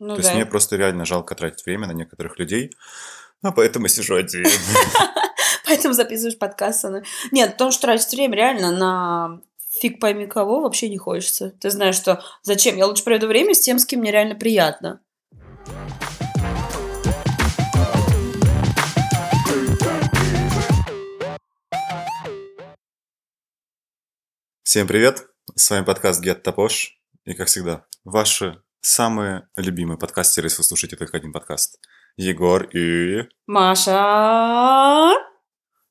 [0.00, 0.34] Ну То есть да.
[0.34, 2.74] мне просто реально жалко тратить время на некоторых людей,
[3.42, 4.46] а поэтому сижу один.
[5.66, 6.86] Поэтому записываешь подкаст.
[6.86, 7.04] Анна.
[7.30, 9.40] Нет, потому что тратить время реально на
[9.80, 11.50] фиг пойми кого вообще не хочется.
[11.60, 12.76] Ты знаешь, что зачем?
[12.76, 15.00] Я лучше проведу время с тем, с кем мне реально приятно.
[24.62, 25.28] Всем привет!
[25.54, 26.98] С вами подкаст Get Топош.
[27.26, 31.78] И, как всегда, ваши самые любимые подкастеры, если вы слушаете только один подкаст.
[32.16, 33.28] Егор и...
[33.46, 35.14] Маша!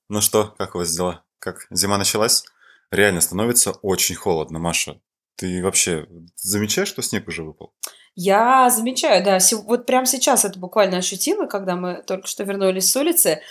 [0.10, 1.24] Ну что, как у вас дела?
[1.40, 2.44] Как зима началась?
[2.92, 5.00] Реально становится очень холодно, Маша.
[5.36, 7.74] Ты вообще замечаешь, что снег уже выпал?
[8.16, 12.96] Я замечаю, да, вот прямо сейчас это буквально ощутимо, когда мы только что вернулись с
[12.96, 13.42] улицы.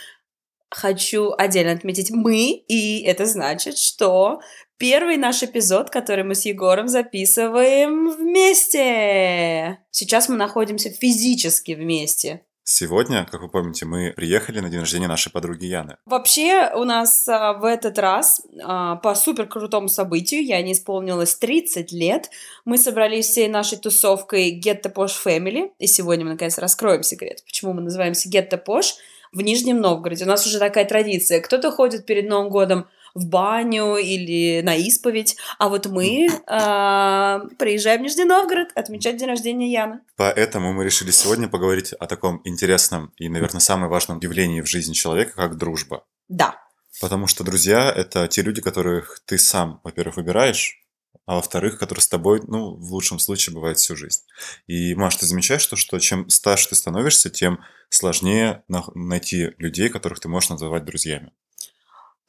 [0.69, 4.41] Хочу отдельно отметить мы, и это значит, что
[4.79, 9.79] первый наш эпизод, который мы с Егором записываем вместе.
[9.91, 12.41] Сейчас мы находимся физически вместе.
[12.63, 15.97] Сегодня, как вы помните, мы приехали на день рождения нашей подруги Яны.
[16.05, 21.33] Вообще у нас а, в этот раз а, по супер крутому событию, я не исполнилось
[21.35, 22.29] 30 лет,
[22.65, 27.43] мы собрались всей нашей тусовкой Get the Posh Family, и сегодня мы наконец раскроем секрет,
[27.43, 28.93] почему мы называемся Get the Posh
[29.31, 30.25] в Нижнем Новгороде.
[30.25, 31.41] У нас уже такая традиция.
[31.41, 38.01] Кто-то ходит перед Новым годом в баню или на исповедь, а вот мы а, приезжаем
[38.01, 39.99] в Нижний Новгород отмечать день рождения Яны.
[40.15, 44.93] Поэтому мы решили сегодня поговорить о таком интересном и, наверное, самом важном явлении в жизни
[44.93, 46.03] человека, как дружба.
[46.27, 46.55] Да.
[47.01, 50.79] Потому что друзья– это те люди, которых ты сам, во-первых, выбираешь,
[51.25, 54.23] а во-вторых, которые с тобой, ну, в лучшем случае, бывает всю жизнь.
[54.65, 59.89] И, Маш, ты замечаешь то, что чем старше ты становишься, тем сложнее на- найти людей,
[59.89, 61.31] которых ты можешь называть друзьями.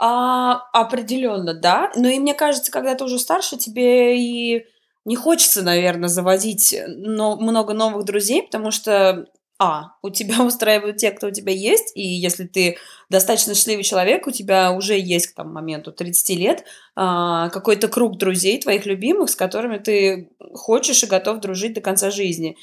[0.02, 1.92] А, определенно, да.
[1.94, 4.64] Но и мне кажется, когда ты уже старше, тебе и
[5.04, 9.26] не хочется, наверное, заводить но- много новых друзей, потому что,
[9.58, 12.78] а, у тебя устраивают те, кто у тебя есть, и если ты
[13.10, 16.64] достаточно счастливый человек, у тебя уже есть к тому моменту 30 лет
[16.96, 22.10] а, какой-то круг друзей твоих любимых, с которыми ты хочешь и готов дружить до конца
[22.10, 22.56] жизни.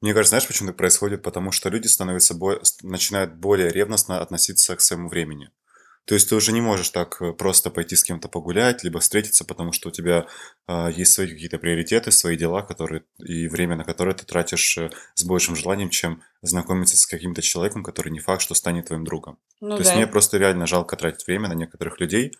[0.00, 1.22] Мне кажется, знаешь, почему так происходит?
[1.22, 5.50] Потому что люди становятся бо- начинают более ревностно относиться к своему времени.
[6.04, 9.44] То есть ты уже не можешь так э, просто пойти с кем-то погулять, либо встретиться,
[9.44, 10.26] потому что у тебя
[10.66, 14.90] а, есть свои какие-то приоритеты, свои дела, которые и время на которые ты тратишь э,
[15.14, 19.38] с большим желанием, чем знакомиться с каким-то человеком, который не факт, что станет твоим другом.
[19.60, 19.96] Ну То есть да.
[19.96, 22.32] мне просто реально жалко тратить время на некоторых людей,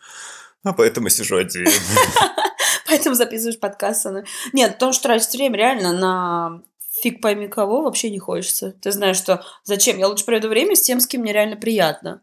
[0.65, 1.67] а поэтому сижу один.
[2.87, 4.05] Поэтому записываешь подкаст.
[4.05, 4.25] Анна.
[4.53, 6.63] Нет, потому что тратить время реально на
[7.03, 8.73] фиг пойми кого вообще не хочется.
[8.83, 9.99] Ты знаешь, что зачем?
[9.99, 12.23] Я лучше проведу время с тем, с кем мне реально приятно.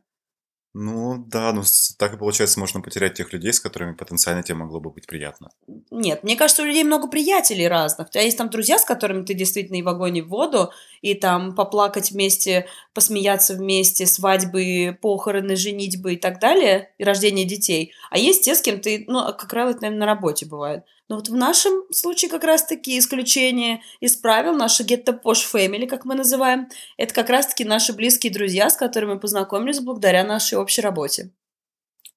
[0.74, 1.64] Ну да, ну
[1.98, 5.50] так и получается, можно потерять тех людей, с которыми потенциально тебе могло бы быть приятно.
[5.90, 8.08] Нет, мне кажется, у людей много приятелей разных.
[8.08, 10.72] У тебя есть там друзья, с которыми ты действительно и в огонь, в воду,
[11.02, 17.94] и там поплакать вместе, посмеяться вместе, свадьбы, похороны, женитьбы и так далее, и рождение детей.
[18.12, 20.84] А есть те, с кем ты, ну, как правило, это, наверное, на работе бывает.
[21.10, 26.06] Но вот в нашем случае как раз-таки исключение из правил, Get the Posh Family, как
[26.06, 30.82] мы называем, это как раз-таки наши близкие друзья, с которыми мы познакомились благодаря нашей общей
[30.82, 31.32] работе.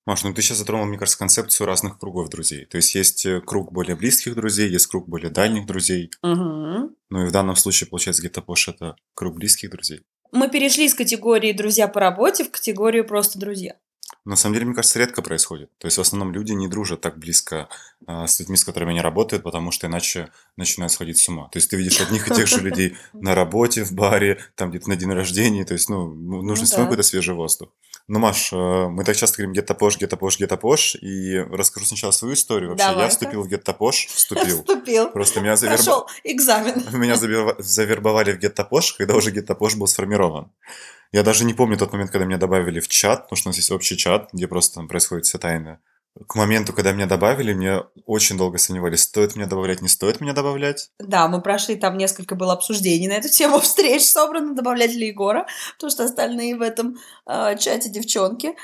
[0.04, 2.66] Маш, ну ты сейчас затронул, мне кажется, концепцию разных кругов друзей.
[2.66, 6.10] То есть есть э, круг более близких друзей, есть круг более дальних друзей.
[6.22, 6.97] Мгм.
[7.09, 10.03] Ну и в данном случае, получается, где-то Пош это круг близких друзей.
[10.32, 13.76] Мы перешли из категории друзья по работе в категорию просто друзья.
[14.24, 15.70] На самом деле, мне кажется, редко происходит.
[15.78, 17.68] То есть в основном люди не дружат так близко
[18.06, 21.48] а, с людьми, с которыми они работают, потому что иначе начинают сходить с ума.
[21.48, 24.88] То есть ты видишь одних и тех же людей на работе, в баре, там где-то
[24.88, 25.64] на день рождения.
[25.64, 26.82] То есть, ну, ну, нужно Ну равно да.
[26.84, 27.68] какой-то свежий воздух.
[28.08, 31.86] Ну, Маш, э, мы так часто говорим «Гетто Пош», «Гетто Пош», «Гетто Пош», и расскажу
[31.86, 32.70] сначала свою историю.
[32.70, 33.10] Вообще, я Давай-ка.
[33.10, 34.58] вступил в «Гетто Пош», вступил.
[34.58, 35.10] Вступил.
[35.10, 35.84] Просто меня завербовали.
[35.84, 36.82] Прошел экзамен.
[36.92, 37.16] Меня
[37.58, 40.50] завербовали в Геттапош, когда уже Геттапош был сформирован.
[41.12, 43.56] Я даже не помню тот момент, когда меня добавили в чат, потому что у нас
[43.56, 45.80] есть общий чат, где просто там происходит все тайное.
[46.26, 50.34] К моменту, когда меня добавили, мне очень долго сомневались, стоит меня добавлять, не стоит меня
[50.34, 50.90] добавлять.
[50.98, 55.47] Да, мы прошли, там несколько было обсуждений на эту тему, встреч собрано, добавлять ли Егора,
[55.74, 58.54] потому что остальные в этом э, чате девчонки.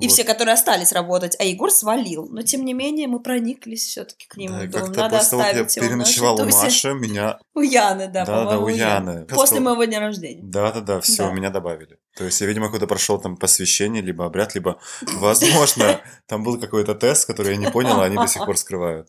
[0.00, 0.12] И Вот.
[0.12, 2.28] все, которые остались работать, а Егор свалил.
[2.30, 4.58] Но, тем не менее, мы прониклись все-таки к нему.
[4.66, 6.44] Да, как-то после того, как я переночевал у.
[6.44, 7.38] Маши, меня...
[7.58, 9.24] У Яны, да, Да, да, у Яны.
[9.26, 10.40] После моего дня рождения.
[10.42, 11.32] Да-да-да, все, Да.
[11.32, 11.98] меня добавили.
[12.16, 14.78] То есть я, видимо, какой-то прошел там посвящение, либо обряд, либо,
[15.20, 19.08] возможно, там был какой-то тест, который я не понял, а они до сих пор скрывают.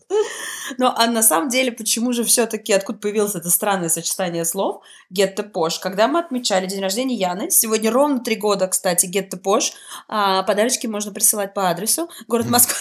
[0.78, 4.82] Ну, а на самом деле, почему же все-таки, откуда появилось это странное сочетание слов
[5.12, 5.78] the Posh?
[5.80, 9.72] Когда мы отмечали день рождения Яны, сегодня ровно три года, кстати, the Posh,
[10.08, 12.46] а, подарочки можно присылать по адресу город.
[12.46, 12.76] Москва.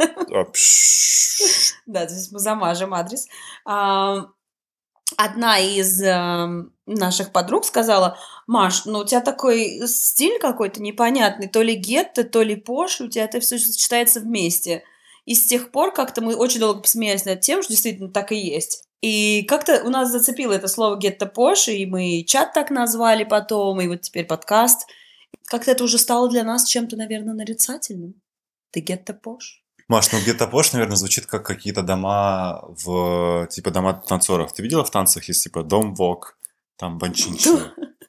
[0.00, 0.44] А.
[1.86, 3.26] Да, здесь мы замажем адрес.
[5.16, 11.62] Одна из э, наших подруг сказала, Маш, ну у тебя такой стиль какой-то непонятный, то
[11.62, 14.82] ли гетто, то ли пош, у тебя это все сочетается вместе.
[15.24, 18.36] И с тех пор как-то мы очень долго посмеялись над тем, что действительно так и
[18.36, 18.84] есть.
[19.00, 23.80] И как-то у нас зацепило это слово гетто пош, и мы чат так назвали потом,
[23.80, 24.88] и вот теперь подкаст.
[25.44, 28.20] Как-то это уже стало для нас чем-то, наверное, нарицательным.
[28.70, 29.62] Ты гетто пош.
[29.88, 34.52] Маш, ну где-то пош, наверное, звучит как какие-то дома в типа дома танцоров.
[34.52, 36.36] Ты видела в танцах есть типа дом вок,
[36.76, 37.48] там банчинчи?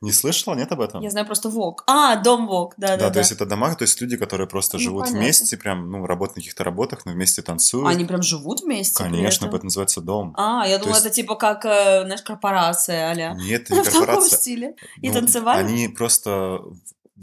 [0.02, 1.02] Не слышала, нет об этом?
[1.02, 1.84] Я знаю просто ВОК.
[1.88, 2.98] А, дом ВОК, да, да.
[3.08, 5.20] Да, то есть это дома, то есть люди, которые просто Ну, живут понятно.
[5.20, 7.86] вместе, прям, ну, работают на каких-то работах, но вместе танцуют.
[7.90, 9.04] Они прям живут вместе?
[9.04, 10.34] Конечно, это называется дом.
[10.38, 13.84] А, я думала, есть- это типа как, э, знаешь, корпорация а Нет, это не В
[13.86, 14.38] таком корпорация.
[14.40, 14.76] стиле.
[15.02, 15.60] И Ну, танцевали?
[15.68, 16.62] Они просто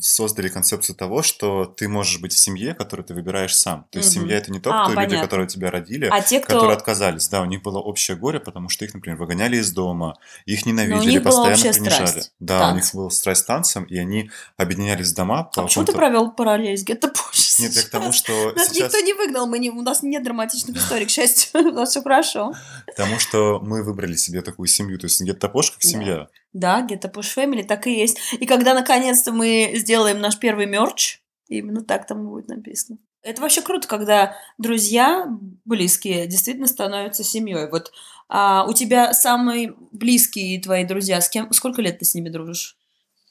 [0.01, 3.87] создали концепцию того, что ты можешь быть в семье, которую ты выбираешь сам.
[3.91, 4.23] То есть Мгм.
[4.25, 5.21] семья это не А, только люди, понятно.
[5.21, 6.55] которые тебя родили, А те, кто...
[6.55, 7.29] которые отказались.
[7.29, 11.11] Да, у них было общее горе, потому что их, например, выгоняли из дома, их ненавидели,
[11.13, 12.07] них постоянно принижали.
[12.07, 15.63] страсть Да, к у них была страсть к танцам, и они объединялись в дома по
[15.63, 18.93] А почему ты провел параллель с гетто позже Нет, я к тому, что Нас сейчас...
[18.93, 22.03] никто не выгнал, мы не, у нас нет драматичных историй, к счастью, у нас все
[22.03, 22.53] хорошо.
[22.87, 24.99] Потому что мы выбрали себе такую семью.
[24.99, 26.29] То есть где-то пош как семья.
[26.53, 28.19] Да, Гетто Push Family так и есть.
[28.33, 32.99] И когда наконец-то мы сделаем наш первый мерч, именно так там будет написано.
[33.23, 35.27] Это вообще круто, когда друзья
[35.65, 37.69] близкие действительно становятся семьей.
[37.69, 37.93] Вот
[38.29, 42.77] а, у тебя самые близкие твои друзья, с кем, сколько лет ты с ними дружишь?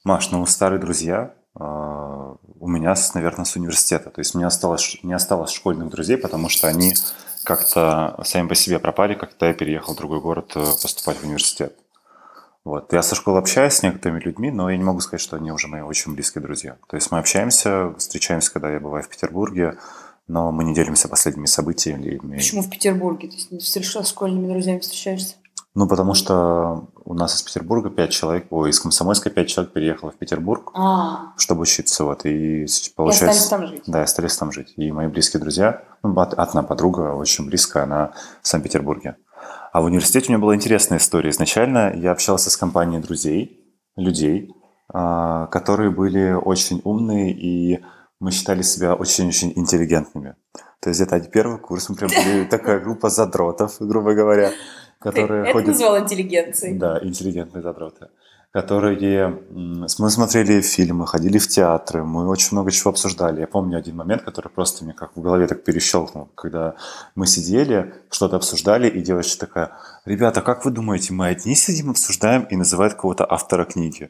[0.03, 4.09] Маш, ну старые друзья у меня, наверное, с университета.
[4.09, 6.93] То есть меня осталось, не осталось школьных друзей, потому что они
[7.43, 11.77] как-то сами по себе пропали, когда я переехал в другой город э, поступать в университет.
[12.63, 12.91] Вот.
[12.91, 15.67] Я со школы общаюсь с некоторыми людьми, но я не могу сказать, что они уже
[15.67, 16.77] мои очень близкие друзья.
[16.87, 19.77] То есть мы общаемся, встречаемся, когда я бываю в Петербурге,
[20.27, 22.35] но мы не делимся последними событиями.
[22.35, 23.27] Почему в Петербурге?
[23.27, 25.35] Ты ним встреч- с школьными друзьями встречаешься?
[25.75, 30.11] Ну, потому что у нас из Петербурга пять человек, ой, из Комсомольска пять человек переехало
[30.11, 33.29] в Петербург, А, чтобы учиться, вот, и с- и получается...
[33.29, 33.83] остались там жить.
[33.85, 34.73] Да, и остались там жить.
[34.77, 39.17] И мои близкие друзья, ну, од- одна подруга очень близкая, она в Санкт-Петербурге.
[39.73, 41.29] А в университете у меня была интересная история.
[41.31, 43.61] Изначально я общался с компанией друзей,
[43.97, 44.53] людей,
[44.93, 47.83] а, которые были очень умные, и
[48.21, 50.35] мы считали себя очень-очень интеллигентными.
[50.79, 54.51] То есть где-то один первый курс, мы прям были такая группа задротов, грубо говоря,
[54.99, 55.67] которые это ходят...
[55.67, 56.77] назвал интеллигенцией.
[56.77, 58.07] Да, интеллигентные задроты.
[58.51, 59.41] Которые...
[59.49, 63.41] Мы смотрели фильмы, ходили в театры, мы очень много чего обсуждали.
[63.41, 66.29] Я помню один момент, который просто мне как в голове так перещелкнул.
[66.35, 66.75] Когда
[67.15, 69.71] мы сидели, что-то обсуждали, и девочка такая,
[70.05, 74.09] ребята, как вы думаете, мы одни сидим, обсуждаем и называют кого-то автора книги?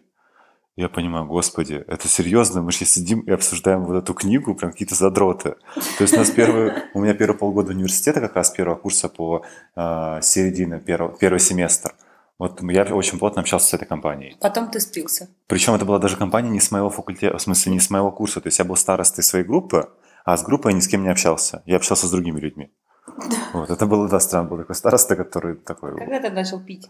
[0.75, 4.93] Я понимаю, господи, это серьезно, мы сейчас сидим и обсуждаем вот эту книгу, прям какие-то
[4.95, 5.55] задроты.
[5.97, 9.45] То есть у нас первый, у меня первые полгода университета, как раз первого курса по
[9.75, 11.95] э, середине, первого, первый семестр.
[12.37, 14.35] Вот я очень плотно общался с этой компанией.
[14.41, 15.29] Потом ты спился.
[15.47, 18.41] Причем это была даже компания не с моего факультета, в смысле не с моего курса.
[18.41, 19.89] То есть я был старостой своей группы,
[20.25, 21.63] а с группой я ни с кем не общался.
[21.65, 22.69] Я общался с другими людьми.
[23.53, 24.49] Вот, это было, да, странно.
[24.49, 25.97] Был такой староста, который такой...
[25.97, 26.89] Когда ты начал пить?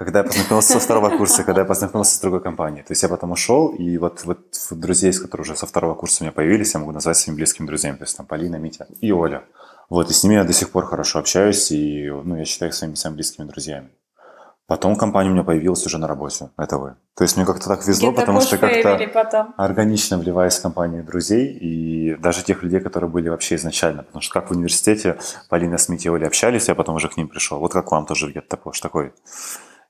[0.00, 2.82] Когда я познакомился со второго курса, когда я познакомился с другой компанией.
[2.82, 4.38] То есть я потом ушел, и вот, вот
[4.70, 7.96] друзей, которые уже со второго курса у меня появились, я могу назвать своими близкими друзьями.
[7.96, 9.42] То есть там Полина, Митя и Оля.
[9.90, 12.76] Вот, и с ними я до сих пор хорошо общаюсь, и ну, я считаю их
[12.76, 13.90] своими самыми близкими друзьями.
[14.66, 16.48] Потом компания у меня появилась уже на работе.
[16.56, 16.94] Это вы.
[17.14, 21.52] То есть мне как-то так везло, Где-то потому что как-то органично вливаясь в компанию друзей
[21.52, 24.04] и даже тех людей, которые были вообще изначально.
[24.04, 25.18] Потому что как в университете
[25.50, 27.58] Полина с Митей Олей общались, я потом уже к ним пришел.
[27.58, 29.12] Вот как вам тоже где-то такой, такой.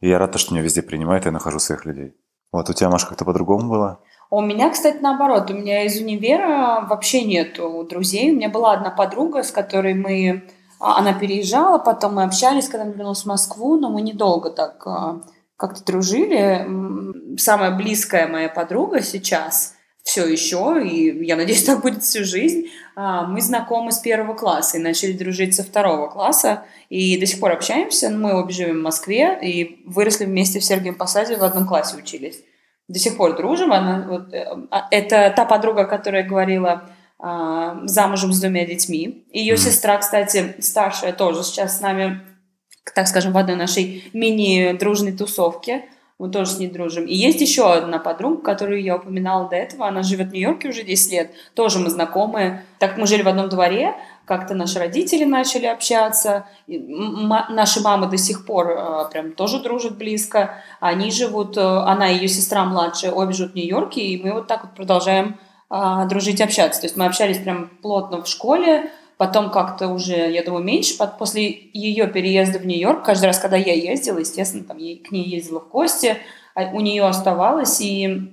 [0.01, 2.15] И я рад, что меня везде принимают, и я нахожу своих людей.
[2.53, 4.01] Вот у тебя, Маша, как-то по-другому было?
[4.31, 5.51] У меня, кстати, наоборот.
[5.51, 8.33] У меня из универа вообще нету друзей.
[8.33, 10.49] У меня была одна подруга, с которой мы...
[10.81, 14.87] а, Она переезжала, потом мы общались, когда она вернулась в Москву, но мы недолго так
[14.87, 15.21] а,
[15.57, 17.37] как-то дружили.
[17.39, 22.69] Самая близкая моя подруга сейчас все еще, и я надеюсь, так будет всю жизнь.
[22.97, 27.41] А, Мы знакомы с первого класса и начали дружить со второго класса, и до сих
[27.41, 28.11] пор общаемся.
[28.11, 32.43] Мы обе живем в Москве и выросли вместе в Сергиевом Посаде, в одном классе учились
[32.91, 33.73] до сих пор дружим.
[33.73, 39.27] Она, вот, э, а, это та подруга, которая говорила а, замужем с двумя детьми.
[39.33, 42.21] Ее сестра, кстати, старшая, тоже сейчас с нами,
[42.95, 45.85] так скажем, в одной нашей мини-дружной тусовке.
[46.21, 47.07] Мы тоже с ней дружим.
[47.07, 49.89] И есть еще одна подруга, которую я упоминала до этого.
[49.89, 51.31] Она живет в Нью-Йорке уже 10 лет.
[51.55, 52.63] Тоже мы знакомы.
[52.79, 53.95] Так мы жили в одном дворе,
[54.27, 56.45] как-то наши родители начали общаться.
[56.69, 60.57] Наши мамы до сих пор э, прям тоже дружат близко.
[60.79, 64.47] Они живут, э, она и ее сестра младшая, обе живут в Нью-Йорке, и мы вот
[64.47, 65.39] так вот продолжаем
[65.73, 66.81] а, дружить, общаться.
[66.81, 70.95] То есть мы общались прям плотно в школе, Потом как-то уже, я думаю, меньше.
[71.19, 75.61] После ее переезда в Нью-Йорк, каждый раз, когда я ездила, естественно, там, к ней ездила
[75.61, 76.17] в гости,
[76.55, 78.33] а у нее оставалось, и,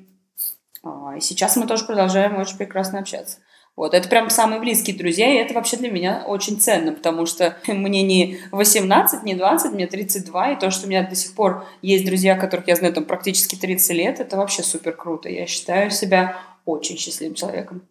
[0.83, 3.39] а, и сейчас мы тоже продолжаем очень прекрасно общаться.
[3.75, 7.57] Вот, это прям самые близкие друзья, и это вообще для меня очень ценно, потому что
[7.67, 11.65] мне не 18, не 20, мне 32, и то, что у меня до сих пор
[11.81, 15.27] есть друзья, которых я знаю там практически 30 лет, это вообще супер круто.
[15.27, 17.85] Я считаю себя очень счастливым человеком.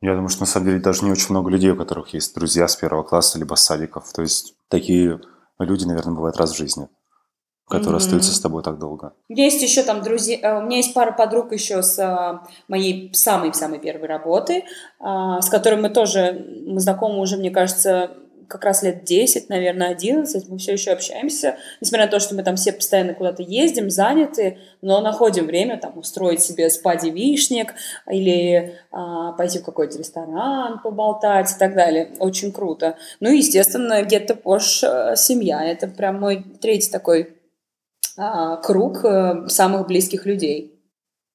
[0.00, 2.68] Я думаю, что на самом деле даже не очень много людей, у которых есть друзья
[2.68, 4.12] с первого класса либо с садиков.
[4.12, 5.20] То есть такие
[5.58, 6.88] люди, наверное, бывают раз в жизни,
[7.68, 7.96] которые mm-hmm.
[8.02, 9.14] остаются с тобой так долго.
[9.28, 12.38] Есть еще там друзья, э, у меня есть пара подруг еще с э,
[12.68, 14.64] моей самой-самой первой работы,
[15.00, 18.12] а, с которыми мы тоже, мы знакомы уже, мне кажется,
[18.48, 22.42] как раз лет 10, наверное, 11, мы все еще общаемся, несмотря на то, что мы
[22.42, 27.74] там все постоянно куда-то ездим, заняты, но находим время там устроить себе спа-девишник
[28.10, 32.14] или а, пойти в какой-то ресторан, поболтать и так далее.
[32.18, 32.96] Очень круто.
[33.20, 35.64] Ну и, естественно, Гетто Пош э, семья.
[35.64, 37.36] Это прям мой третий такой
[38.16, 40.77] а, круг а, самых близких людей.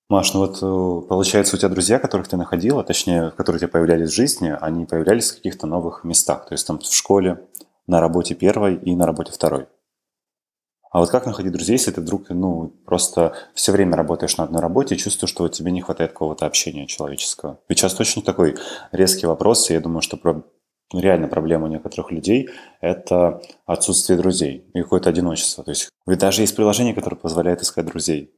[0.09, 4.09] Маш, ну вот э, получается, у тебя друзья, которых ты находила, точнее, которые тебе появлялись
[4.09, 6.45] в жизни, они появлялись в каких-то новых местах.
[6.47, 7.47] То есть там в школе,
[7.87, 9.67] на работе первой и на работе второй.
[10.91, 14.61] А вот как находить друзей, если ты вдруг, ну, просто все время работаешь на одной
[14.61, 17.59] работе и чувствуешь, что тебе не хватает какого-то общения человеческого?
[17.67, 18.57] Ведь часто очень такой
[18.91, 20.43] резкий вопрос, и я думаю, что про...
[20.93, 22.49] реально проблема у некоторых людей–
[22.81, 25.63] это отсутствие друзей и какое-то одиночество.
[25.63, 28.31] То есть ведь даже есть приложение, которое позволяет искать друзей.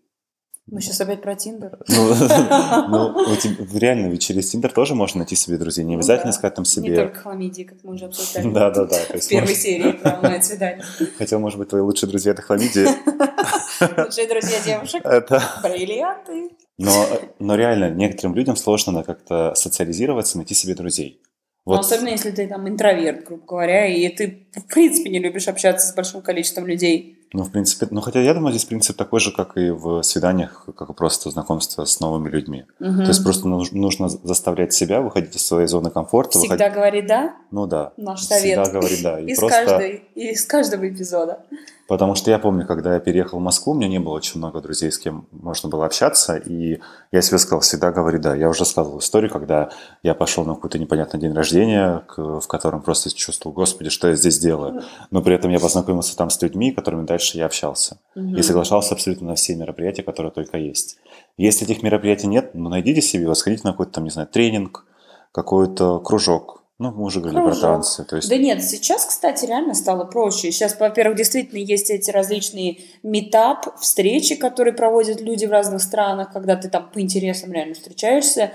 [0.68, 1.78] Мы сейчас опять про Тиндер.
[1.90, 2.16] Ну,
[2.90, 5.86] ну реально, через Тиндер тоже можно найти себе друзей.
[5.86, 6.90] Не ну обязательно искать там себе...
[6.90, 8.52] Не только хламидии, как мы уже обсуждали.
[8.52, 8.98] Да, да, да.
[9.20, 10.84] В первой серии про мое свидание.
[11.20, 12.88] Хотел, может быть, твои лучшие друзья это хламидии.
[14.06, 15.06] Лучшие друзья девушек.
[15.06, 15.44] Это...
[15.62, 16.50] Бриллианты.
[16.80, 17.06] Но,
[17.38, 21.22] но реально, некоторым людям сложно как-то социализироваться, найти себе друзей.
[21.66, 21.80] Вот.
[21.80, 25.96] особенно если ты там интроверт, грубо говоря, и ты в принципе не любишь общаться с
[25.96, 27.25] большим количеством людей.
[27.36, 30.66] Ну, в принципе, ну, хотя я думаю, здесь принцип такой же, как и в свиданиях,
[30.78, 32.64] как и просто знакомство с новыми людьми.
[32.80, 33.00] Угу.
[33.00, 36.40] То есть просто нужно заставлять себя выходить из своей зоны комфорта.
[36.40, 36.76] Всегда выходить...
[36.76, 37.36] говори «да».
[37.52, 37.92] Ну да.
[37.98, 38.64] Наш совет.
[38.64, 39.20] Всегда говори «да».
[39.20, 39.66] И из, просто...
[39.66, 41.40] каждой, из каждого эпизода.
[41.88, 44.60] Потому что я помню, когда я переехал в Москву, у меня не было очень много
[44.60, 46.80] друзей, с кем можно было общаться, и
[47.12, 48.36] я себе сказал, всегда говори «да».
[48.36, 49.70] Я уже рассказывал историю, когда
[50.02, 54.40] я пошел на какой-то непонятный день рождения, в котором просто чувствовал, господи, что я здесь
[54.40, 54.82] делаю.
[55.12, 58.00] Но при этом я познакомился там с людьми, которыми дальше я общался.
[58.16, 58.36] Угу.
[58.36, 60.98] И соглашался абсолютно на все мероприятия, которые только есть.
[61.38, 64.86] Если этих мероприятий нет, ну найдите себе, сходите на какой-то там, не знаю, тренинг,
[65.32, 67.62] какой-то кружок, ну, мы уже говорили Кружок.
[67.62, 68.04] про танцы.
[68.04, 68.28] То есть...
[68.28, 70.52] Да нет, сейчас, кстати, реально стало проще.
[70.52, 76.58] Сейчас, во-первых, действительно есть эти различные метап, встречи, которые проводят люди в разных странах, когда
[76.58, 78.52] ты там по интересам реально встречаешься.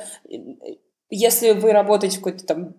[1.11, 2.75] Если вы работаете в какой-то там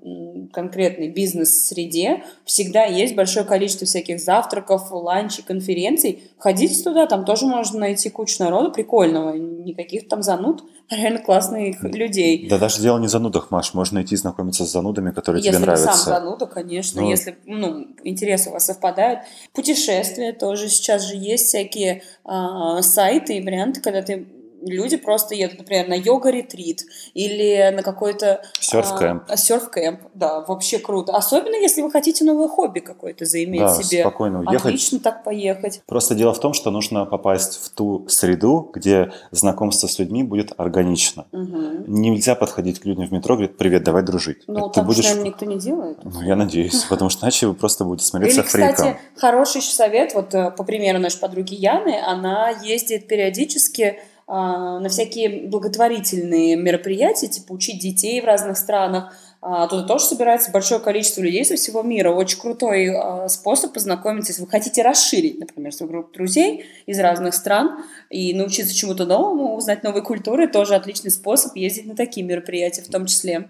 [0.54, 6.24] конкретной бизнес-среде, всегда есть большое количество всяких завтраков, ланчей, конференций.
[6.38, 12.48] Ходите туда, там тоже можно найти кучу народу прикольного, никаких там зануд, реально классных людей.
[12.50, 15.66] Да даже дело не в занудах, Маш, можно идти знакомиться с занудами, которые если тебе
[15.66, 15.90] нравятся.
[15.90, 17.10] Если сам зануда, конечно, ну...
[17.10, 19.22] если ну, интересы у вас совпадают.
[19.54, 24.26] Путешествия тоже сейчас же есть всякие э, сайты и варианты, когда ты
[24.62, 28.42] люди просто едут, например, на йога-ретрит или на какой-то...
[28.60, 29.24] Серф-кэмп.
[29.28, 31.16] А, серф-кэмп, да, вообще круто.
[31.16, 34.02] Особенно, если вы хотите новое хобби какое-то заиметь да, себе.
[34.02, 34.66] спокойно уехать.
[34.66, 35.82] Отлично так поехать.
[35.86, 40.54] Просто дело в том, что нужно попасть в ту среду, где знакомство с людьми будет
[40.58, 41.26] органично.
[41.32, 41.86] Угу.
[41.88, 44.44] Нельзя подходить к людям в метро и говорить, привет, давай дружить.
[44.48, 45.04] Ну, так будешь...
[45.04, 45.98] наверное, никто не делает.
[46.04, 50.14] Ну, я надеюсь, потому что иначе вы просто будете смотреться Или, кстати, хороший еще совет,
[50.14, 57.52] вот э, по примеру нашей подруги Яны, она ездит периодически на всякие благотворительные мероприятия, типа
[57.52, 59.14] учить детей в разных странах.
[59.44, 62.12] А, туда тоже собирается большое количество людей со всего мира.
[62.12, 67.34] Очень крутой а, способ познакомиться, если вы хотите расширить, например, свою группу друзей из разных
[67.34, 72.84] стран и научиться чему-то новому, узнать новые культуры, тоже отличный способ ездить на такие мероприятия
[72.84, 73.50] в том числе.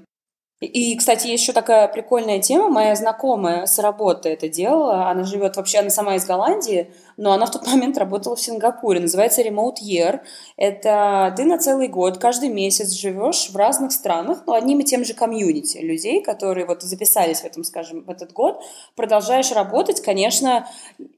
[0.61, 2.69] И, кстати, есть еще такая прикольная тема.
[2.69, 5.09] Моя знакомая с работы это делала.
[5.09, 8.99] Она живет вообще, она сама из Голландии, но она в тот момент работала в Сингапуре.
[8.99, 10.19] Называется Remote Year.
[10.57, 15.03] Это ты на целый год, каждый месяц живешь в разных странах, но одним и тем
[15.03, 18.61] же комьюнити людей, которые вот записались в этом, скажем, в этот год.
[18.95, 20.67] Продолжаешь работать, конечно,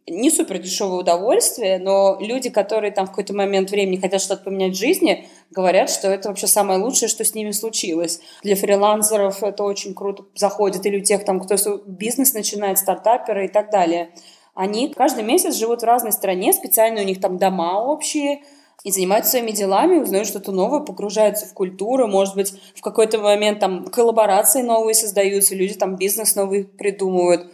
[0.08, 4.74] не супер дешевое удовольствие, но люди, которые там в какой-то момент времени хотят что-то поменять
[4.74, 8.20] в жизни, говорят, что это вообще самое лучшее, что с ними случилось.
[8.44, 11.56] Для фрилансеров это очень круто заходит, или у тех, там, кто
[11.86, 14.10] бизнес начинает, стартаперы и так далее.
[14.56, 18.42] Они каждый месяц живут в разной стране, специально у них там дома общие,
[18.84, 23.60] и занимаются своими делами, узнают что-то новое, погружаются в культуру, может быть, в какой-то момент
[23.60, 27.48] там коллаборации новые создаются, люди там бизнес новый придумывают.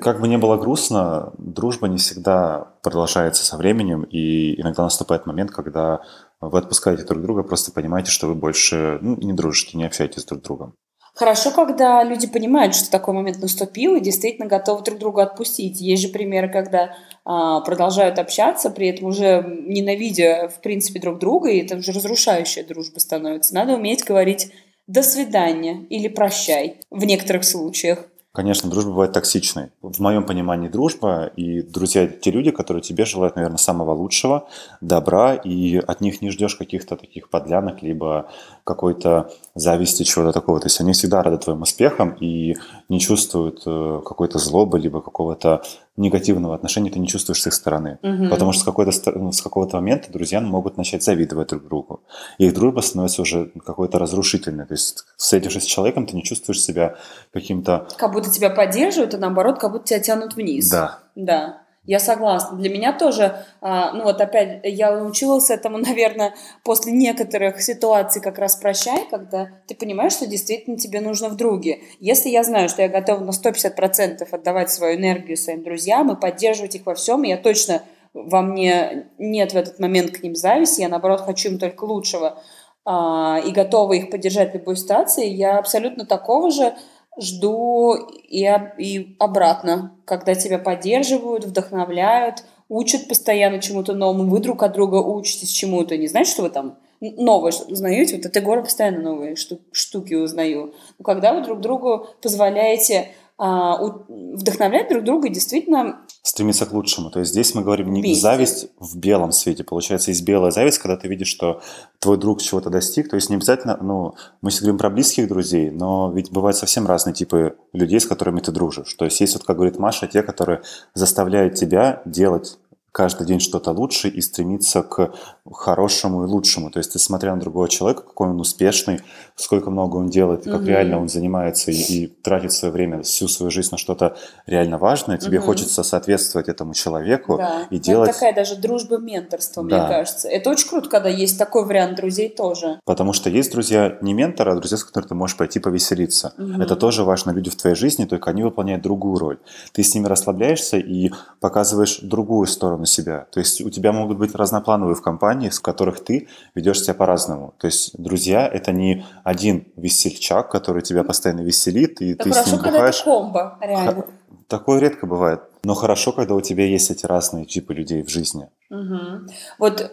[0.00, 5.50] Как бы не было грустно, дружба не всегда продолжается со временем, и иногда наступает момент,
[5.50, 6.00] когда
[6.48, 10.40] вы отпускаете друг друга, просто понимаете, что вы больше ну, не дружите, не общаетесь друг
[10.40, 10.74] с другом.
[11.14, 15.80] Хорошо, когда люди понимают, что такой момент наступил и действительно готовы друг друга отпустить.
[15.80, 21.50] Есть же примеры, когда а, продолжают общаться, при этом уже ненавидя, в принципе, друг друга,
[21.50, 23.54] и это уже разрушающая дружба становится.
[23.54, 24.50] Надо уметь говорить
[24.88, 28.06] «до свидания» или «прощай» в некоторых случаях.
[28.34, 29.70] Конечно, дружба бывает токсичной.
[29.80, 34.48] В моем понимании дружба и друзья– те люди, которые тебе желают, наверное, самого лучшего,
[34.80, 38.28] добра, и от них не ждешь каких-то таких подлянок, либо
[38.64, 40.58] какой-то зависти, чего-то такого.
[40.58, 42.56] То есть они всегда рады твоим успехам и
[42.88, 45.62] не чувствуют э, какой-то злобы, либо какого-то
[45.96, 47.98] негативного отношения ты не чувствуешь с их стороны.
[48.02, 48.30] Угу.
[48.30, 52.02] Потому что с, какой-то, ну, с какого-то момента друзья могут начать завидовать друг другу.
[52.38, 54.66] И их дружба становится уже какой-то разрушительной.
[54.66, 56.96] То есть, встретившись с человеком, ты не чувствуешь себя
[57.32, 57.86] каким-то...
[57.98, 60.70] Как будто тебя поддерживают, а наоборот, как будто тебя тянут вниз.
[60.70, 61.00] Да.
[61.14, 61.63] Да.
[61.86, 62.56] Я согласна.
[62.56, 68.38] Для меня тоже, а, ну вот опять, я научилась этому, наверное, после некоторых ситуаций как
[68.38, 71.80] раз прощай, когда ты понимаешь, что действительно тебе нужно в друге.
[72.00, 76.74] Если я знаю, что я готова на 150% отдавать свою энергию своим друзьям и поддерживать
[76.74, 77.82] их во всем, я точно
[78.14, 82.38] во мне нет в этот момент к ним зависти, я наоборот хочу им только лучшего
[82.86, 86.74] а, и готова их поддержать в любой ситуации, я абсолютно такого же
[87.18, 94.72] жду и, и обратно, когда тебя поддерживают, вдохновляют, учат постоянно чему-то новому, вы друг от
[94.72, 95.96] друга учитесь чему-то.
[95.96, 98.16] Не знаете, что вы там новое узнаете?
[98.16, 100.74] Вот от Егора постоянно новые штуки узнаю.
[100.98, 107.10] Но когда вы друг другу позволяете вдохновлять друг друга и действительно стремиться к лучшему.
[107.10, 108.22] То есть здесь мы говорим не Вместе.
[108.22, 109.64] зависть в белом свете.
[109.64, 111.60] Получается, есть белая зависть, когда ты видишь, что
[111.98, 113.10] твой друг чего-то достиг.
[113.10, 116.86] То есть не обязательно, ну, мы сейчас говорим про близких друзей, но ведь бывают совсем
[116.86, 118.94] разные типы людей, с которыми ты дружишь.
[118.94, 120.62] То есть есть вот, как говорит Маша, те, которые
[120.94, 122.58] заставляют тебя делать
[122.94, 125.12] каждый день что-то лучше и стремиться к
[125.52, 126.70] хорошему и лучшему.
[126.70, 129.00] То есть ты смотря на другого человека, какой он успешный,
[129.34, 130.68] сколько много он делает, и как угу.
[130.68, 135.18] реально он занимается и, и тратит свое время, всю свою жизнь на что-то реально важное,
[135.18, 135.46] тебе угу.
[135.46, 137.66] хочется соответствовать этому человеку да.
[137.68, 138.10] и делать...
[138.10, 139.76] Это такая даже дружба менторства, да.
[139.76, 140.28] мне кажется.
[140.28, 142.78] Это очень круто, когда есть такой вариант друзей тоже.
[142.84, 146.32] Потому что есть друзья не ментора, а друзья, с которыми ты можешь пойти повеселиться.
[146.38, 146.62] Угу.
[146.62, 147.32] Это тоже важно.
[147.32, 149.38] Люди в твоей жизни, только они выполняют другую роль.
[149.72, 153.26] Ты с ними расслабляешься и показываешь другую сторону на себя.
[153.30, 157.54] То есть у тебя могут быть разноплановые в компании, в которых ты ведешь себя по-разному.
[157.58, 162.48] То есть друзья– это не один весельчак, который тебя постоянно веселит, и да ты хорошо,
[162.48, 163.00] с ним когда бухаешь.
[163.00, 164.06] это комбо, реально.
[164.48, 165.40] Такое редко бывает.
[165.64, 168.48] Но хорошо, когда у тебя есть эти разные типы людей в жизни.
[168.70, 169.32] Угу.
[169.58, 169.88] Вот э,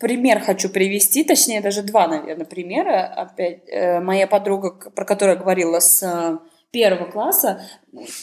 [0.00, 3.04] пример хочу привести, точнее даже два, наверное, примера.
[3.04, 6.38] Опять э, моя подруга, про которую я говорила с э,
[6.72, 7.62] первого класса,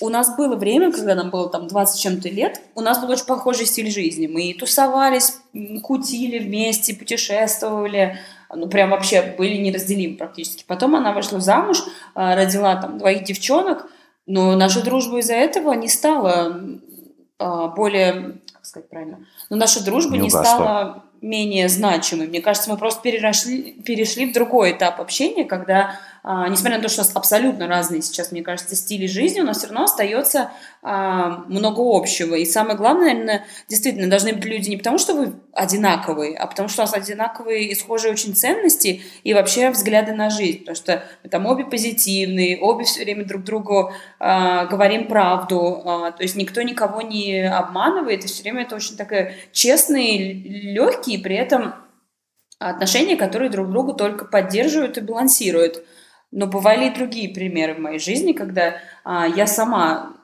[0.01, 3.25] у нас было время, когда нам было там 20 чем-то лет, у нас был очень
[3.25, 4.25] похожий стиль жизни.
[4.25, 5.38] Мы тусовались,
[5.83, 8.17] кутили вместе, путешествовали,
[8.53, 10.65] ну, прям вообще были неразделимы практически.
[10.67, 11.83] Потом она вышла замуж,
[12.15, 13.88] а, родила там двоих девчонок,
[14.25, 16.59] но наша дружба из-за этого не стала
[17.38, 22.27] а, более, как сказать правильно, но наша дружба не, не стала менее значимой.
[22.27, 27.01] Мне кажется, мы просто перешли, перешли в другой этап общения, когда несмотря на то, что
[27.01, 30.51] у нас абсолютно разные сейчас, мне кажется, стили жизни, у нас все равно остается
[30.82, 32.36] а, много общего.
[32.36, 36.69] И самое главное, наверное, действительно, должны быть люди не потому, что вы одинаковые, а потому
[36.69, 40.60] что у нас одинаковые и схожие очень ценности и вообще взгляды на жизнь.
[40.60, 45.82] Потому что мы там обе позитивные, обе все время друг другу а, говорим правду.
[45.86, 51.19] А, то есть никто никого не обманывает, и все время это очень такая честные, легкие,
[51.19, 51.73] при этом
[52.60, 55.84] отношения, которые друг другу только поддерживают и балансируют.
[56.31, 60.18] Но бывали и другие примеры в моей жизни, когда а, я сама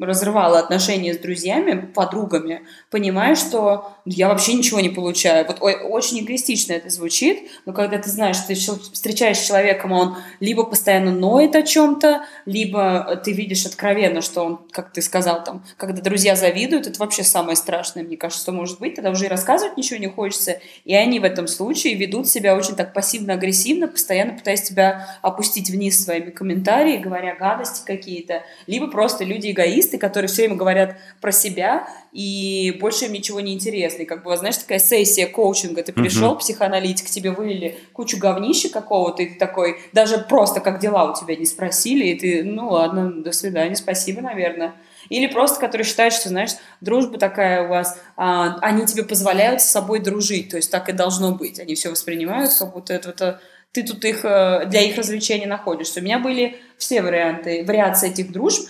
[0.00, 5.46] разрывала отношения с друзьями, подругами, понимая, что я вообще ничего не получаю.
[5.46, 10.16] Вот очень эгоистично это звучит, но когда ты знаешь, что ты встречаешься с человеком, он
[10.40, 15.64] либо постоянно ноет о чем-то, либо ты видишь откровенно, что он, как ты сказал, там,
[15.76, 19.28] когда друзья завидуют, это вообще самое страшное, мне кажется, что может быть, тогда уже и
[19.28, 24.34] рассказывать ничего не хочется, и они в этом случае ведут себя очень так пассивно-агрессивно, постоянно
[24.34, 30.42] пытаясь тебя опустить вниз своими комментариями, говоря гадости какие-то, либо просто люди эгоисты, которые все
[30.42, 34.02] время говорят про себя, и больше им ничего не интересно.
[34.02, 36.38] И как бы, знаешь, такая сессия коучинга, ты пришел, uh-huh.
[36.38, 41.36] психоаналитик, тебе вылили кучу говнища какого-то, и ты такой, даже просто как дела у тебя
[41.36, 44.74] не спросили, и ты, ну ладно, до свидания, спасибо, наверное.
[45.08, 49.66] Или просто, которые считают, что, знаешь, дружба такая у вас, а, они тебе позволяют с
[49.66, 51.58] собой дружить, то есть так и должно быть.
[51.58, 53.40] Они все воспринимают, как будто это, это
[53.72, 56.00] ты тут их э, для их развлечения находишься.
[56.00, 58.68] У меня были все варианты, вариации этих дружб.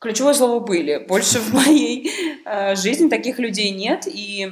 [0.00, 1.04] Ключевое слово «были».
[1.08, 2.10] Больше в моей
[2.44, 4.48] э, жизни таких людей нет, и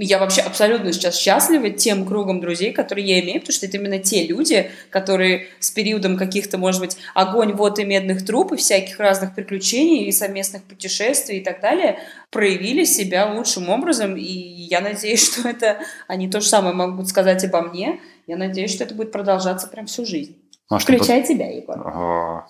[0.00, 3.98] я вообще абсолютно сейчас счастлива тем кругом друзей, которые я имею, потому что это именно
[3.98, 8.98] те люди, которые с периодом каких-то, может быть, огонь, вот и медных труб, и всяких
[9.00, 11.98] разных приключений, и совместных путешествий и так далее,
[12.30, 17.44] проявили себя лучшим образом, и я надеюсь, что это они то же самое могут сказать
[17.44, 18.00] обо мне.
[18.26, 20.36] Я надеюсь, что это будет продолжаться прям всю жизнь.
[20.70, 21.34] Маш, Включая ты...
[21.34, 22.44] тебя, Егор.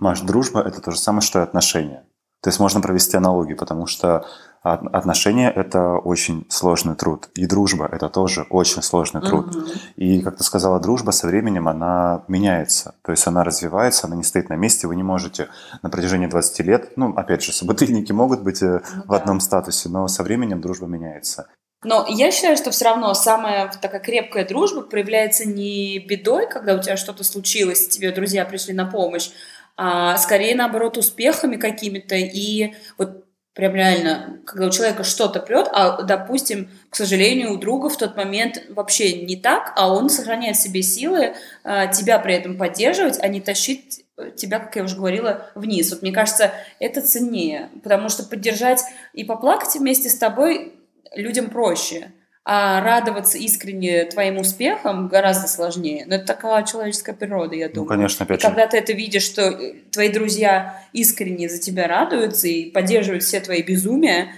[0.00, 2.04] Маш, дружба– это то же самое, что и отношения.
[2.42, 4.26] То есть можно провести аналогию, потому что
[4.62, 7.28] отношения– это очень сложный труд.
[7.34, 9.54] И дружба– это тоже очень сложный труд.
[9.54, 9.66] Угу.
[9.96, 12.96] И, как ты сказала, дружба со временем, она меняется.
[13.02, 14.88] То есть она развивается, она не стоит на месте.
[14.88, 15.48] Вы не можете
[15.82, 20.08] на протяжении 20 лет, ну, опять же, собутыльники могут быть ну, в одном статусе, но
[20.08, 21.46] со временем дружба меняется.
[21.84, 26.80] Но я считаю, что все равно самая такая крепкая дружба проявляется не бедой, когда у
[26.80, 29.30] тебя что-то случилось, тебе друзья пришли на помощь,
[29.76, 32.14] а скорее, наоборот, успехами какими-то.
[32.14, 37.88] И вот прям реально, когда у человека что-то прет, а, допустим, к сожалению, у друга
[37.88, 42.34] в тот момент вообще не так, а он сохраняет в себе силы а, тебя при
[42.34, 44.04] этом поддерживать, а не тащить
[44.36, 45.90] тебя, как я уже говорила, вниз.
[45.90, 50.74] Вот мне кажется, это ценнее, потому что поддержать и поплакать вместе с тобой
[51.14, 52.12] людям проще.
[52.44, 56.04] А радоваться искренне твоим успехам гораздо сложнее.
[56.08, 57.88] Но это такая человеческая природа, я ну, думаю.
[57.88, 58.48] Ну, конечно, опять и же.
[58.48, 63.38] когда ты это видишь, что э, твои друзья искренне за тебя радуются и поддерживают все
[63.38, 64.32] твои безумия,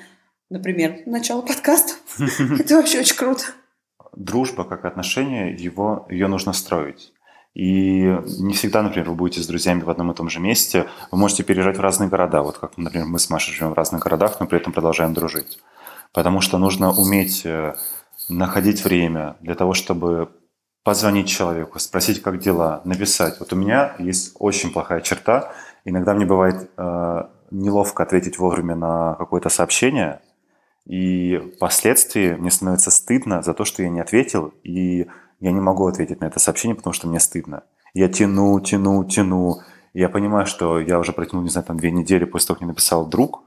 [0.50, 1.94] например, начало подкаста,
[2.58, 3.44] это вообще очень круто.
[4.14, 7.14] Дружба как отношение, его, ее нужно строить.
[7.54, 10.88] И не всегда, например, вы будете с друзьями в одном и том же месте.
[11.12, 12.42] Вы можете переезжать в разные города.
[12.42, 15.58] Вот как, например, мы с Машей живем в разных городах, но при этом продолжаем дружить.
[16.14, 17.74] Потому что нужно уметь э,
[18.28, 20.30] находить время для того, чтобы
[20.84, 23.40] позвонить человеку, спросить, как дела, написать.
[23.40, 25.52] Вот у меня есть очень плохая черта.
[25.84, 30.20] Иногда мне бывает э, неловко ответить вовремя на какое-то сообщение,
[30.86, 35.08] и впоследствии мне становится стыдно за то, что я не ответил, и
[35.40, 37.64] я не могу ответить на это сообщение, потому что мне стыдно.
[37.92, 39.62] Я тяну, тяну, тяну.
[39.94, 42.68] Я понимаю, что я уже протянул, не знаю, там две недели после того, как мне
[42.68, 43.42] написал друг,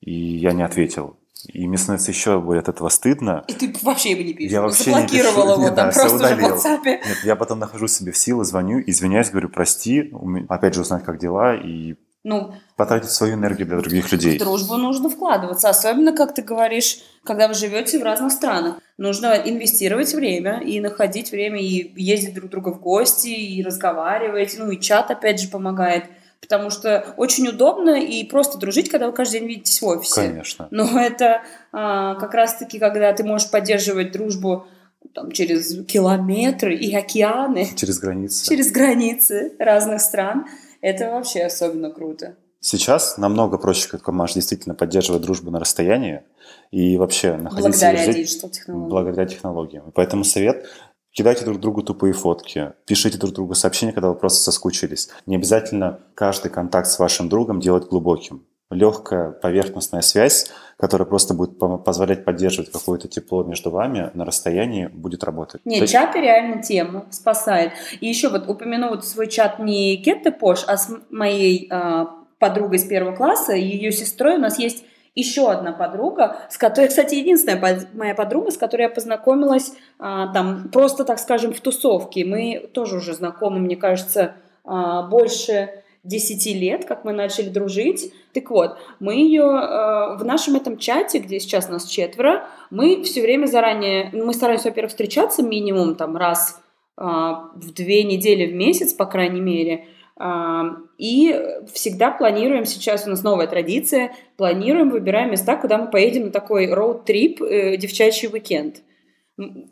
[0.00, 1.16] и я не ответил.
[1.48, 3.44] И мне становится еще более от этого стыдно.
[3.48, 4.52] И ты вообще его не пишешь.
[4.52, 6.56] Я вообще Заблокировала его там просто удалил.
[6.56, 6.84] в WhatsApp.
[6.84, 10.12] Нет, я потом нахожу себе в силы, звоню, извиняюсь, говорю, прости,
[10.48, 14.36] опять же узнать, как дела, и ну, потратить свою энергию для других людей.
[14.36, 18.76] В дружбу нужно вкладываться, особенно, как ты говоришь, когда вы живете в разных странах.
[18.98, 24.56] Нужно инвестировать время и находить время, и ездить друг друга в гости, и разговаривать.
[24.58, 26.04] Ну, и чат, опять же, помогает
[26.40, 30.28] потому что очень удобно и просто дружить, когда вы каждый день видитесь в офисе.
[30.28, 30.68] Конечно.
[30.70, 34.66] Но это а, как раз-таки, когда ты можешь поддерживать дружбу
[35.14, 37.68] там, через километры и океаны.
[37.76, 38.48] Через границы.
[38.48, 40.46] Через границы разных стран.
[40.80, 42.36] Это вообще особенно круто.
[42.62, 46.22] Сейчас намного проще, как Маш, действительно поддерживать дружбу на расстоянии
[46.70, 47.86] и вообще находиться...
[47.86, 48.88] Благодаря digital технологиям.
[48.90, 49.88] Благодаря технологиям.
[49.88, 50.66] И поэтому совет
[51.12, 55.08] Кидайте друг другу тупые фотки, пишите друг другу сообщения, когда вы просто соскучились.
[55.26, 58.46] Не обязательно каждый контакт с вашим другом делать глубоким.
[58.70, 65.24] Легкая поверхностная связь, которая просто будет позволять поддерживать какое-то тепло между вами на расстоянии, будет
[65.24, 65.60] работать.
[65.64, 65.92] Нет, есть...
[65.92, 67.72] чаты реально тема спасает.
[68.00, 72.06] И еще вот упомяну вот свой чат не Кетте Пош, а с моей э,
[72.38, 77.16] подругой с первого класса, ее сестрой у нас есть еще одна подруга, с которой, кстати,
[77.16, 82.24] единственная моя подруга, с которой я познакомилась а, там просто, так скажем, в тусовке.
[82.24, 88.12] Мы тоже уже знакомы, мне кажется, а, больше 10 лет, как мы начали дружить.
[88.32, 93.20] Так вот, мы ее э, в нашем этом чате, где сейчас нас четверо, мы все
[93.20, 96.62] время заранее, мы стараемся, во-первых, встречаться минимум там раз
[96.96, 99.88] э, в две недели в месяц, по крайней мере,
[100.98, 106.30] и всегда планируем, сейчас у нас новая традиция, планируем, выбираем места, куда мы поедем на
[106.30, 108.82] такой роуд-трип, э, девчачий уикенд.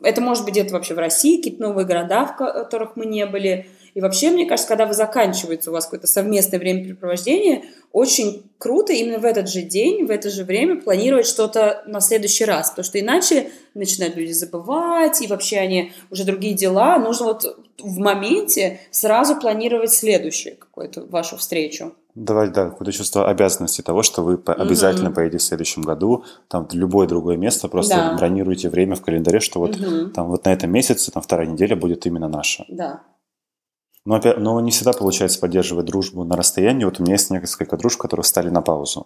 [0.01, 3.67] Это может быть где-то вообще в России, какие-то новые города, в которых мы не были.
[3.93, 9.19] И вообще, мне кажется, когда вы заканчиваете у вас какое-то совместное времяпрепровождение, очень круто именно
[9.19, 12.99] в этот же день, в это же время планировать что-то на следующий раз, потому что
[12.99, 16.99] иначе начинают люди забывать, и вообще они уже другие дела.
[16.99, 21.93] Нужно вот в моменте сразу планировать следующую какую-то вашу встречу.
[22.15, 24.53] Давать, да, какое-то чувство обязанности того, что вы mm-hmm.
[24.53, 28.15] обязательно поедете в следующем году, там, в любое другое место, просто да.
[28.17, 30.09] бронируйте время в календаре, что вот mm-hmm.
[30.09, 32.65] там вот на этом месяце, там, вторая неделя будет именно наша.
[32.67, 33.03] Да.
[34.09, 36.83] Но, но не всегда получается поддерживать дружбу на расстоянии.
[36.83, 39.05] Вот у меня есть несколько дружб, которые встали на паузу.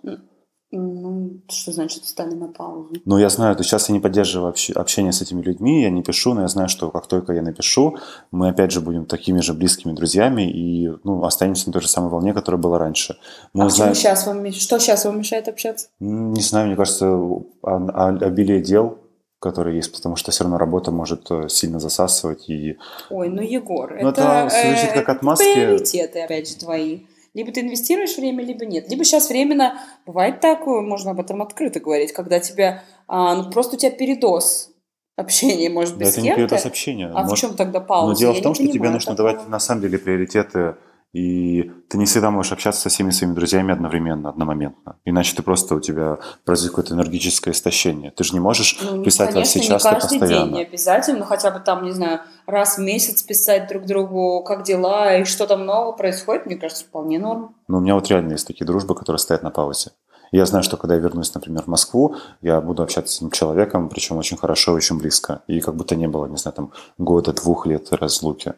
[0.71, 2.93] Ну, что значит встали на паузу?
[3.03, 6.01] Ну, я знаю, то сейчас я не поддерживаю общ- общение с этими людьми, я не
[6.03, 7.97] пишу, но я знаю, что как только я напишу,
[8.31, 12.09] мы опять же будем такими же близкими друзьями и ну, останемся на той же самой
[12.09, 13.17] волне, которая была раньше.
[13.51, 15.89] Мы а узнаем- сейчас вам, что сейчас вам мешает общаться?
[15.99, 17.13] Не знаю, мне кажется,
[17.61, 19.02] обилие дел,
[19.43, 22.77] которые есть, потому что все равно работа может э, сильно засасывать и
[23.09, 25.43] Ой, ну, Егор, Ну, это звучит как это отмазки.
[25.53, 27.01] приоритеты, опять же, твои.
[27.33, 28.89] Либо ты инвестируешь время, либо нет.
[28.89, 33.75] Либо сейчас временно, бывает такое, можно об этом открыто говорить, когда тебя, а, ну, просто
[33.75, 34.69] у тебя передоз
[35.17, 37.07] общения, может быть, Да, с это не передоз общения.
[37.13, 38.07] А в Может, чем тогда пауза?
[38.13, 39.31] Но дело Я в том, что тебе нужно такого.
[39.33, 40.75] давать на самом деле приоритеты,
[41.13, 44.97] и ты не всегда можешь общаться со всеми своими друзьями одновременно, одномоментно.
[45.05, 48.09] Иначе ты просто у тебя произойдет какое-то энергетическое истощение.
[48.11, 50.45] Ты же не можешь Ну, не- писать во все конечно, часто не каждый постоянно.
[50.47, 54.43] день не обязательно, но хотя бы там, не знаю, раз в месяц писать друг другу,
[54.43, 57.55] как дела и что там нового происходит, мне кажется, вполне норм.
[57.67, 59.91] Но у меня вот реально есть такие дружбы, которые стоят на паузе.
[60.31, 63.87] Я знаю, что когда я вернусь, например, в Москву, я буду общаться с этим человеком,
[63.87, 65.43] причем очень хорошо очень близко.
[65.45, 68.55] И как будто не было, не знаю, там, года-двух лет разлуки.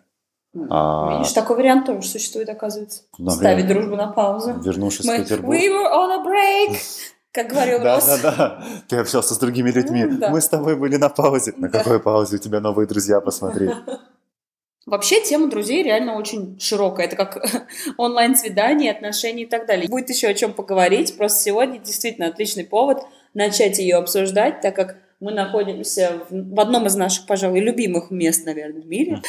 [0.56, 3.04] М, А- Видишь, такой вариант тоже существует, оказывается.
[3.18, 4.54] Например, Ставить дружбу на паузу.
[4.62, 5.54] Вернувшись Мы, в Петербург.
[5.58, 6.78] we were on a break,
[7.34, 8.64] как говорил Да, да, да.
[8.88, 10.06] Ты общался с другими людьми.
[10.06, 10.30] Ну, да.
[10.30, 11.54] Мы с тобой были на паузе.
[11.58, 12.38] На какой паузе?
[12.38, 13.70] У тебя новые друзья, посмотри.
[14.86, 17.08] Вообще тема друзей реально очень широкая.
[17.08, 17.44] Это как
[17.98, 19.90] онлайн-свидания, отношения и так далее.
[19.90, 21.18] Будет еще о чем поговорить.
[21.18, 26.86] Просто сегодня действительно отличный повод начать ее обсуждать, так как мы находимся в, в одном
[26.88, 29.22] из наших, пожалуй, любимых мест, наверное, в мире.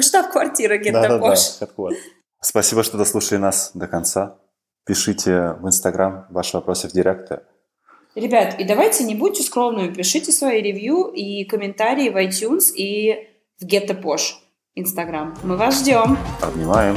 [0.00, 1.38] Штаб-квартира Да-да-да, Геттапош.
[1.60, 1.96] headquarter.
[2.40, 4.38] Спасибо, что дослушали нас до конца.
[4.86, 7.40] Пишите в Инстаграм ваши вопросы в директе.
[8.14, 13.64] Ребят, и давайте не будьте скромными, пишите свои ревью и комментарии в iTunes и в
[13.64, 14.40] Геттапош
[14.76, 15.34] Инстаграм.
[15.42, 16.16] Мы вас ждем.
[16.40, 16.96] Обнимаем.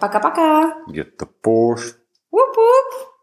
[0.00, 0.76] Пока-пока.
[0.86, 1.96] Где-то пош.
[2.34, 3.13] Up, up.